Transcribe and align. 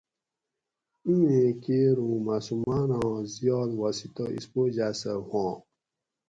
اِینیں 1.05 1.51
کیر 1.63 1.97
اُوں 2.03 2.17
معصوماۤناں 2.25 3.11
زیات 3.33 3.69
واسطہ 3.81 4.25
اِسپوجاۤ 4.35 4.93
سہ 4.99 5.11
ہواں 5.27 5.55